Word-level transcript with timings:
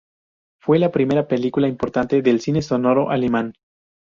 Fue 0.59 0.79
la 0.79 0.91
primera 0.91 1.27
película 1.27 1.67
importante 1.67 2.23
del 2.23 2.41
cine 2.41 2.63
sonoro 2.63 3.11
alemán. 3.11 3.53